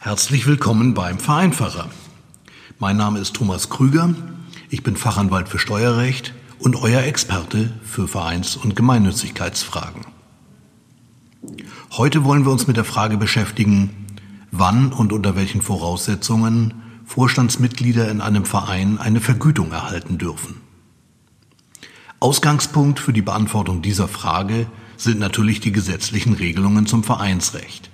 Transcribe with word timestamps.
Herzlich 0.00 0.46
willkommen 0.46 0.94
beim 0.94 1.18
Vereinfacher. 1.18 1.90
Mein 2.78 2.96
Name 2.96 3.18
ist 3.18 3.34
Thomas 3.34 3.68
Krüger. 3.68 4.14
Ich 4.70 4.84
bin 4.84 4.96
Fachanwalt 4.96 5.48
für 5.48 5.58
Steuerrecht 5.58 6.34
und 6.60 6.76
euer 6.76 7.02
Experte 7.02 7.72
für 7.82 8.06
Vereins- 8.06 8.54
und 8.54 8.76
Gemeinnützigkeitsfragen. 8.76 10.02
Heute 11.90 12.22
wollen 12.22 12.44
wir 12.44 12.52
uns 12.52 12.68
mit 12.68 12.76
der 12.76 12.84
Frage 12.84 13.16
beschäftigen, 13.16 14.06
wann 14.52 14.92
und 14.92 15.12
unter 15.12 15.34
welchen 15.34 15.62
Voraussetzungen 15.62 16.74
Vorstandsmitglieder 17.04 18.08
in 18.08 18.20
einem 18.20 18.44
Verein 18.44 18.98
eine 18.98 19.20
Vergütung 19.20 19.72
erhalten 19.72 20.16
dürfen. 20.16 20.60
Ausgangspunkt 22.20 23.00
für 23.00 23.12
die 23.12 23.22
Beantwortung 23.22 23.82
dieser 23.82 24.06
Frage 24.06 24.68
sind 24.96 25.18
natürlich 25.18 25.58
die 25.58 25.72
gesetzlichen 25.72 26.34
Regelungen 26.34 26.86
zum 26.86 27.02
Vereinsrecht. 27.02 27.87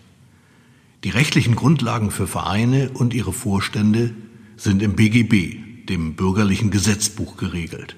Die 1.05 1.11
rechtlichen 1.11 1.55
Grundlagen 1.55 2.11
für 2.11 2.27
Vereine 2.27 2.91
und 2.95 3.13
ihre 3.13 3.35
Vorstände 3.35 4.15
sind 4.57 4.83
im 4.83 4.97
BGB, 4.97 5.87
dem 5.87 6.15
bürgerlichen 6.15 6.71
Gesetzbuch, 6.71 7.37
geregelt. 7.37 7.97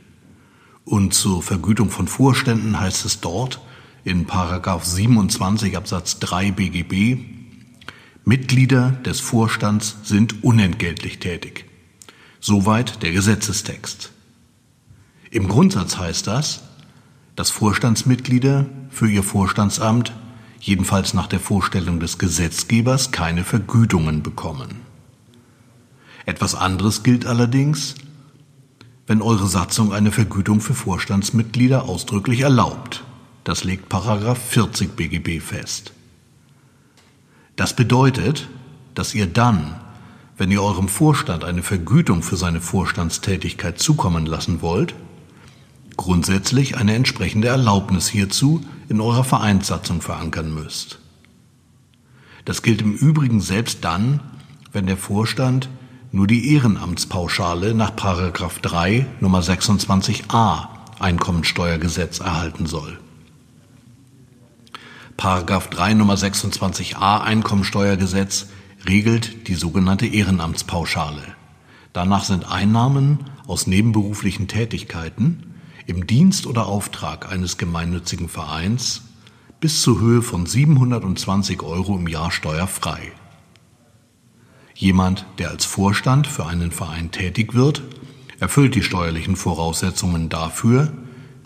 Und 0.85 1.15
zur 1.15 1.41
Vergütung 1.41 1.91
von 1.91 2.09
Vorständen 2.09 2.81
heißt 2.81 3.05
es 3.05 3.21
dort 3.21 3.61
in 4.03 4.27
Paragraph 4.27 4.85
27 4.85 5.77
Absatz 5.77 6.19
3 6.19 6.51
BGB, 6.51 7.19
Mitglieder 8.25 8.91
des 8.91 9.21
Vorstands 9.21 9.99
sind 10.03 10.43
unentgeltlich 10.43 11.21
tätig. 11.21 11.67
Soweit 12.41 13.05
der 13.05 13.13
Gesetzestext. 13.13 14.11
Im 15.31 15.47
Grundsatz 15.47 15.97
heißt 15.97 16.27
das, 16.27 16.65
dass 17.37 17.51
Vorstandsmitglieder 17.51 18.67
für 18.91 19.09
ihr 19.09 19.23
Vorstandsamt 19.23 20.13
jedenfalls 20.61 21.15
nach 21.15 21.27
der 21.27 21.41
Vorstellung 21.41 22.01
des 22.01 22.19
Gesetzgebers, 22.19 23.11
keine 23.11 23.45
Vergütungen 23.45 24.23
bekommen. 24.23 24.81
Etwas 26.25 26.55
anderes 26.55 27.03
gilt 27.03 27.27
allerdings, 27.27 27.95
wenn 29.07 29.23
eure 29.23 29.47
Satzung 29.47 29.93
eine 29.93 30.11
Vergütung 30.11 30.61
für 30.61 30.75
Vorstandsmitglieder 30.75 31.85
ausdrücklich 31.85 32.41
erlaubt. 32.41 33.05
Das 33.45 33.63
legt 33.63 33.89
Paragraph 33.89 34.39
40 34.49 34.97
BGB 34.97 35.41
fest. 35.41 35.93
Das 37.55 37.77
bedeutet, 37.77 38.49
dass 38.95 39.15
ihr 39.15 39.27
dann, 39.27 39.77
wenn 40.37 40.51
ihr 40.51 40.63
eurem 40.63 40.89
Vorstand 40.89 41.45
eine 41.45 41.63
Vergütung 41.63 42.23
für 42.23 42.37
seine 42.37 42.61
Vorstandstätigkeit 42.61 43.79
zukommen 43.79 44.27
lassen 44.27 44.63
wollt, 44.63 44.95
grundsätzlich 45.97 46.77
eine 46.77 46.95
entsprechende 46.95 47.49
Erlaubnis 47.49 48.09
hierzu 48.09 48.61
in 48.89 49.01
eurer 49.01 49.25
Vereinssatzung 49.25 50.01
verankern 50.01 50.53
müsst. 50.55 50.99
Das 52.45 52.63
gilt 52.63 52.81
im 52.81 52.95
Übrigen 52.95 53.41
selbst 53.41 53.85
dann, 53.85 54.21
wenn 54.73 54.87
der 54.87 54.97
Vorstand 54.97 55.69
nur 56.13 56.27
die 56.27 56.55
Ehrenamtspauschale 56.55 57.75
nach 57.75 57.91
3 57.91 59.07
Nummer 59.21 59.41
26a 59.41 60.69
Einkommensteuergesetz 60.99 62.21
erhalten 62.21 62.67
soll. 62.67 62.99
Paragraph 65.17 65.69
3 65.71 65.95
Nummer 65.95 66.15
26a 66.15 67.21
Einkommensteuergesetz 67.23 68.49
regelt 68.87 69.49
die 69.49 69.55
sogenannte 69.55 70.07
Ehrenamtspauschale. 70.07 71.23
Danach 71.93 72.25
sind 72.25 72.51
Einnahmen 72.51 73.21
aus 73.47 73.67
nebenberuflichen 73.67 74.49
Tätigkeiten 74.49 75.56
im 75.87 76.07
Dienst 76.07 76.47
oder 76.47 76.67
Auftrag 76.67 77.31
eines 77.31 77.59
gemeinnützigen 77.59 78.29
Vereins 78.29 79.03
bis 79.61 79.83
zur 79.83 80.01
Höhe 80.01 80.23
von 80.23 80.47
720 80.47 81.63
Euro 81.63 81.97
im 81.97 82.09
Jahr 82.09 82.31
steuerfrei. 82.31 83.13
Jemand, 84.75 85.25
der 85.39 85.51
als 85.51 85.65
Vorstand 85.65 86.27
für 86.27 86.47
einen 86.47 86.71
Verein 86.71 87.11
tätig 87.11 87.55
wird, 87.55 87.83
erfüllt 88.39 88.75
die 88.75 88.83
steuerlichen 88.83 89.37
Voraussetzungen 89.37 90.29
dafür, 90.29 90.93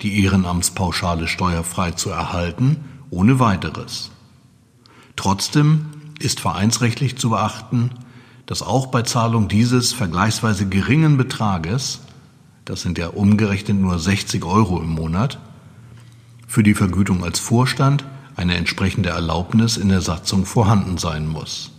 die 0.03 0.25
Ehrenamtspauschale 0.25 1.29
steuerfrei 1.29 1.93
zu 1.93 2.11
erhalten, 2.11 2.77
ohne 3.11 3.39
weiteres. 3.39 4.11
Trotzdem 5.15 5.87
ist 6.19 6.41
vereinsrechtlich 6.41 7.17
zu 7.19 7.31
beachten, 7.31 7.91
dass 8.47 8.63
auch 8.63 8.89
bei 8.89 9.03
Zahlung 9.03 9.47
dieses 9.47 9.93
vergleichsweise 9.93 10.69
geringen 10.69 11.17
Betrages 11.17 12.01
das 12.71 12.83
sind 12.83 12.99
ja 12.99 13.09
umgerechnet 13.09 13.81
nur 13.81 13.99
60 13.99 14.45
Euro 14.45 14.81
im 14.81 14.91
Monat, 14.91 15.41
für 16.47 16.63
die 16.63 16.75
Vergütung 16.75 17.25
als 17.25 17.41
Vorstand 17.41 18.05
eine 18.37 18.55
entsprechende 18.55 19.09
Erlaubnis 19.09 19.77
in 19.77 19.89
der 19.89 20.01
Satzung 20.01 20.47
vorhanden 20.47 20.97
sein 20.97 21.27
muss. 21.27 21.73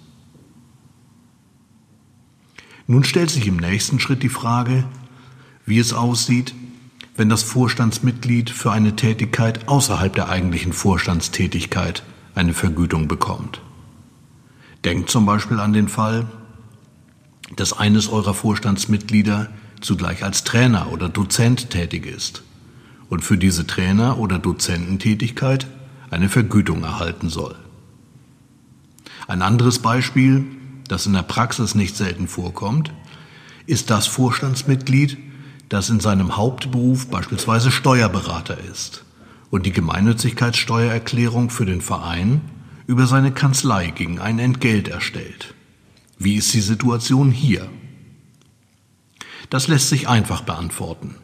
Nun 2.88 3.06
stellt 3.06 3.30
sich 3.30 3.48
im 3.48 3.56
nächsten 3.56 4.02
Schritt 4.02 4.22
die 4.22 4.28
Frage, 4.28 4.84
wie 5.66 5.80
es 5.80 5.94
aussieht, 5.94 6.54
wenn 7.16 7.30
das 7.30 7.44
Vorstandsmitglied 7.44 8.50
für 8.50 8.74
eine 8.74 8.98
Tätigkeit 8.98 9.70
außerhalb 9.70 10.14
der 10.14 10.28
eigentlichen 10.28 10.74
Vorstandstätigkeit 10.74 12.04
eine 12.36 12.54
Vergütung 12.54 13.08
bekommt. 13.08 13.62
Denkt 14.84 15.10
zum 15.10 15.26
Beispiel 15.26 15.62
an 15.62 15.72
den 15.72 15.88
Fall, 15.88 16.28
dass 17.56 17.72
eines 17.72 18.10
eurer 18.10 18.34
Vorstandsmitglieder 18.34 19.48
zugleich 19.82 20.24
als 20.24 20.44
Trainer 20.44 20.92
oder 20.92 21.10
Dozent 21.10 21.70
tätig 21.70 22.06
ist 22.06 22.44
und 23.10 23.22
für 23.24 23.38
diese 23.38 23.68
Trainer- 23.68 24.20
oder 24.20 24.40
Dozententätigkeit 24.40 25.68
eine 26.10 26.30
Vergütung 26.30 26.84
erhalten 26.84 27.30
soll. 27.30 27.56
Ein 29.28 29.42
anderes 29.42 29.80
Beispiel, 29.80 30.46
das 30.88 31.06
in 31.06 31.14
der 31.14 31.24
Praxis 31.24 31.76
nicht 31.76 31.96
selten 31.96 32.28
vorkommt, 32.28 32.92
ist 33.66 33.90
das 33.90 34.08
Vorstandsmitglied, 34.08 35.18
das 35.70 35.90
in 35.90 36.00
seinem 36.00 36.36
Hauptberuf 36.36 37.08
beispielsweise 37.08 37.72
Steuerberater 37.72 38.58
ist 38.60 39.06
und 39.50 39.66
die 39.66 39.72
Gemeinnützigkeitssteuererklärung 39.72 41.50
für 41.50 41.66
den 41.66 41.82
Verein 41.82 42.42
über 42.88 43.08
seine 43.08 43.32
Kanzlei 43.32 43.88
gegen 43.92 44.20
ein 44.20 44.40
Entgelt 44.40 44.88
erstellt. 44.88 45.54
Wie 46.18 46.36
ist 46.36 46.54
die 46.54 46.62
Situation 46.62 47.32
hier? 47.32 47.70
Das 49.52 49.68
lässt 49.68 49.90
sich 49.90 50.08
einfach 50.08 50.44
beantworten. 50.44 51.16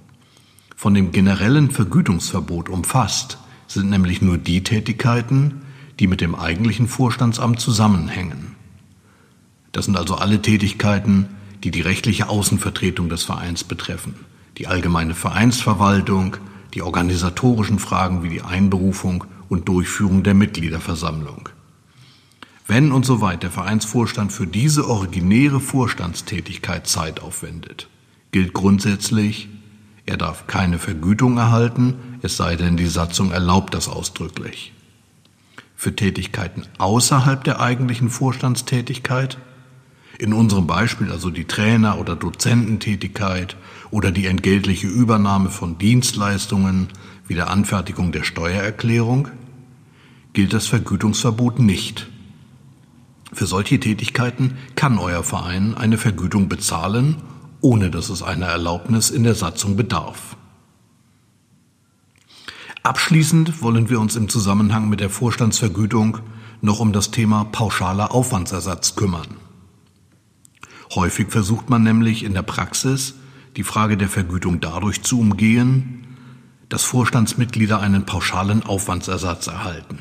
Von 0.76 0.94
dem 0.94 1.14
generellen 1.14 1.72
Vergütungsverbot 1.72 2.68
umfasst 2.68 3.38
sind 3.68 3.90
nämlich 3.90 4.22
nur 4.22 4.38
die 4.38 4.64
Tätigkeiten, 4.64 5.62
die 6.02 6.08
mit 6.08 6.20
dem 6.20 6.36
eigentlichen 6.36 6.90
Vorstandsamt 6.90 7.62
zusammenhängen. 7.62 8.58
Das 9.72 9.86
sind 9.86 9.96
also 9.96 10.16
alle 10.16 10.42
Tätigkeiten, 10.42 11.30
die 11.64 11.72
die 11.72 11.80
rechtliche 11.80 12.28
Außenvertretung 12.28 13.08
des 13.08 13.24
Vereins 13.24 13.64
betreffen, 13.64 14.16
die 14.58 14.68
allgemeine 14.68 15.16
Vereinsverwaltung, 15.16 16.36
die 16.74 16.82
organisatorischen 16.82 17.80
Fragen 17.80 18.24
wie 18.24 18.30
die 18.30 18.42
Einberufung 18.42 19.24
und 19.48 19.70
Durchführung 19.70 20.24
der 20.24 20.34
Mitgliederversammlung. 20.34 21.48
Wenn 22.68 22.92
und 22.92 23.06
soweit 23.06 23.44
der 23.44 23.52
Vereinsvorstand 23.52 24.34
für 24.34 24.48
diese 24.48 24.90
originäre 24.90 25.62
Vorstandstätigkeit 25.62 26.88
Zeit 26.88 27.22
aufwendet, 27.22 27.88
gilt 28.32 28.54
grundsätzlich, 28.54 29.50
er 30.06 30.18
darf 30.18 30.48
keine 30.48 30.80
Vergütung 30.80 31.38
erhalten, 31.38 31.96
es 32.22 32.38
sei 32.38 32.56
denn, 32.56 32.78
die 32.78 32.88
Satzung 32.88 33.32
erlaubt 33.32 33.74
das 33.74 33.88
ausdrücklich. 33.88 34.74
Für 35.76 35.96
Tätigkeiten 35.96 36.64
außerhalb 36.78 37.44
der 37.44 37.60
eigentlichen 37.60 38.10
Vorstandstätigkeit, 38.10 39.38
in 40.18 40.34
unserem 40.34 40.66
Beispiel 40.66 41.12
also 41.12 41.30
die 41.30 41.46
Trainer- 41.46 42.00
oder 42.00 42.16
Dozententätigkeit 42.16 43.56
oder 43.92 44.12
die 44.12 44.26
entgeltliche 44.26 44.88
Übernahme 44.88 45.50
von 45.50 45.78
Dienstleistungen 45.78 46.88
wie 47.28 47.36
der 47.36 47.50
Anfertigung 47.50 48.12
der 48.12 48.24
Steuererklärung, 48.24 49.28
gilt 50.34 50.54
das 50.54 50.68
Vergütungsverbot 50.68 51.60
nicht. 51.60 52.08
Für 53.34 53.46
solche 53.46 53.80
Tätigkeiten 53.80 54.58
kann 54.76 54.98
euer 54.98 55.24
Verein 55.24 55.76
eine 55.76 55.98
Vergütung 55.98 56.50
bezahlen 56.50 57.18
ohne 57.62 57.90
dass 57.90 58.10
es 58.10 58.22
einer 58.22 58.48
Erlaubnis 58.48 59.10
in 59.10 59.24
der 59.24 59.36
Satzung 59.36 59.76
bedarf. 59.76 60.38
Abschließend 62.84 63.62
wollen 63.62 63.90
wir 63.90 64.00
uns 64.00 64.16
im 64.16 64.30
Zusammenhang 64.30 64.88
mit 64.88 65.00
der 65.00 65.10
Vorstandsvergütung 65.10 66.20
noch 66.62 66.80
um 66.80 66.94
das 66.94 67.12
Thema 67.12 67.44
pauschaler 67.44 68.14
Aufwandsersatz 68.14 68.96
kümmern. 68.96 69.28
Häufig 70.96 71.30
versucht 71.30 71.70
man 71.70 71.84
nämlich 71.84 72.24
in 72.24 72.34
der 72.34 72.44
Praxis, 72.44 73.16
die 73.58 73.64
Frage 73.64 73.98
der 73.98 74.08
Vergütung 74.08 74.62
dadurch 74.62 75.04
zu 75.04 75.20
umgehen, 75.20 76.08
dass 76.70 76.84
Vorstandsmitglieder 76.84 77.80
einen 77.80 78.06
pauschalen 78.06 78.64
Aufwandsersatz 78.64 79.48
erhalten. 79.48 80.00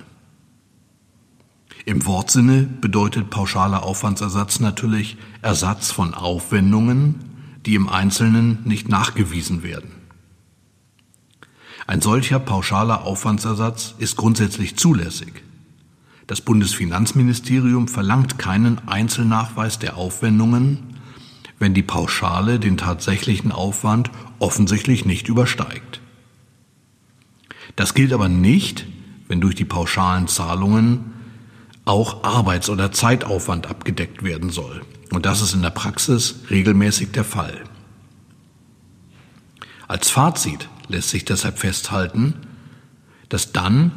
Im 1.85 2.05
Wortsinne 2.07 2.65
bedeutet 2.81 3.31
pauschaler 3.31 3.83
Aufwandsersatz 3.85 4.61
natürlich 4.61 5.17
Ersatz 5.43 5.93
von 5.93 6.15
Aufwendungen, 6.15 7.36
die 7.67 7.75
im 7.75 7.89
Einzelnen 7.89 8.61
nicht 8.65 8.89
nachgewiesen 8.89 9.63
werden. 9.63 9.91
Ein 11.87 12.01
solcher 12.01 12.39
pauschaler 12.39 13.03
Aufwandsersatz 13.03 13.95
ist 13.99 14.17
grundsätzlich 14.17 14.77
zulässig. 14.77 15.43
Das 16.27 16.41
Bundesfinanzministerium 16.41 17.87
verlangt 17.87 18.39
keinen 18.39 18.89
Einzelnachweis 18.89 19.79
der 19.79 19.97
Aufwendungen, 19.97 20.79
wenn 21.59 21.75
die 21.75 21.85
Pauschale 21.85 22.59
den 22.59 22.77
tatsächlichen 22.77 23.53
Aufwand 23.53 24.11
offensichtlich 24.39 25.05
nicht 25.05 25.29
übersteigt. 25.29 26.01
Das 27.77 27.95
gilt 27.95 28.13
aber 28.13 28.29
nicht, 28.29 28.87
wenn 29.29 29.41
durch 29.41 29.55
die 29.55 29.65
pauschalen 29.65 30.29
Zahlungen 30.29 31.13
auch 31.85 32.25
Arbeits- 32.25 32.71
oder 32.71 32.91
Zeitaufwand 32.91 33.69
abgedeckt 33.69 34.23
werden 34.25 34.51
soll. 34.51 34.83
Und 35.13 35.27
das 35.27 35.41
ist 35.41 35.55
in 35.55 35.63
der 35.63 35.71
Praxis 35.71 36.37
regelmäßig 36.51 37.13
der 37.13 37.25
Fall. 37.25 37.63
Als 39.89 40.11
Fazit 40.11 40.69
lässt 40.89 41.11
sich 41.11 41.25
deshalb 41.25 41.59
festhalten, 41.59 42.35
dass 43.29 43.53
dann, 43.53 43.93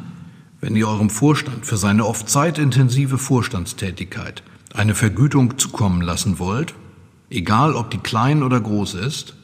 wenn 0.60 0.76
ihr 0.76 0.88
eurem 0.88 1.10
Vorstand 1.10 1.66
für 1.66 1.76
seine 1.76 2.06
oft 2.06 2.28
zeitintensive 2.28 3.18
Vorstandstätigkeit 3.18 4.42
eine 4.74 4.94
Vergütung 4.94 5.58
zukommen 5.58 6.00
lassen 6.00 6.38
wollt, 6.38 6.74
egal 7.28 7.74
ob 7.74 7.90
die 7.90 7.98
klein 7.98 8.42
oder 8.42 8.60
groß 8.60 8.94
ist, 8.94 9.34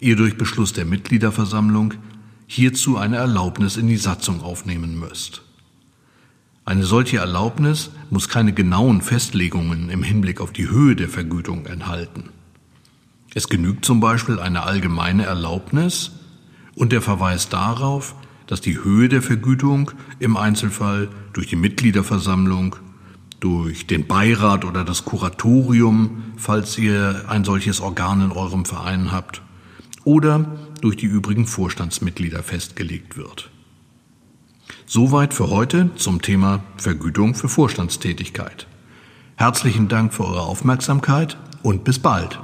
ihr 0.00 0.16
durch 0.16 0.36
Beschluss 0.36 0.72
der 0.72 0.84
Mitgliederversammlung 0.84 1.94
hierzu 2.46 2.96
eine 2.96 3.16
Erlaubnis 3.16 3.76
in 3.76 3.88
die 3.88 3.96
Satzung 3.96 4.42
aufnehmen 4.42 4.98
müsst. 4.98 5.42
Eine 6.68 6.84
solche 6.84 7.16
Erlaubnis 7.16 7.90
muss 8.10 8.28
keine 8.28 8.52
genauen 8.52 9.00
Festlegungen 9.00 9.88
im 9.88 10.02
Hinblick 10.02 10.38
auf 10.38 10.52
die 10.52 10.68
Höhe 10.68 10.96
der 10.96 11.08
Vergütung 11.08 11.64
enthalten. 11.64 12.24
Es 13.32 13.48
genügt 13.48 13.86
zum 13.86 14.00
Beispiel 14.00 14.38
eine 14.38 14.64
allgemeine 14.64 15.24
Erlaubnis 15.24 16.10
und 16.74 16.92
der 16.92 17.00
Verweis 17.00 17.48
darauf, 17.48 18.14
dass 18.46 18.60
die 18.60 18.84
Höhe 18.84 19.08
der 19.08 19.22
Vergütung 19.22 19.92
im 20.18 20.36
Einzelfall 20.36 21.08
durch 21.32 21.46
die 21.46 21.56
Mitgliederversammlung, 21.56 22.76
durch 23.40 23.86
den 23.86 24.06
Beirat 24.06 24.66
oder 24.66 24.84
das 24.84 25.06
Kuratorium, 25.06 26.34
falls 26.36 26.76
ihr 26.76 27.24
ein 27.28 27.44
solches 27.44 27.80
Organ 27.80 28.20
in 28.20 28.32
eurem 28.32 28.66
Verein 28.66 29.10
habt, 29.10 29.40
oder 30.04 30.58
durch 30.82 30.96
die 30.96 31.06
übrigen 31.06 31.46
Vorstandsmitglieder 31.46 32.42
festgelegt 32.42 33.16
wird. 33.16 33.48
Soweit 34.90 35.34
für 35.34 35.50
heute 35.50 35.90
zum 35.96 36.22
Thema 36.22 36.60
Vergütung 36.78 37.34
für 37.34 37.50
Vorstandstätigkeit. 37.50 38.66
Herzlichen 39.36 39.88
Dank 39.88 40.14
für 40.14 40.24
eure 40.24 40.40
Aufmerksamkeit 40.40 41.36
und 41.62 41.84
bis 41.84 41.98
bald. 41.98 42.40